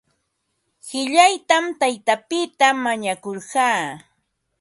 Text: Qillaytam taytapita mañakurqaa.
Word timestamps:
Qillaytam 0.85 1.65
taytapita 1.79 2.67
mañakurqaa. 2.83 3.79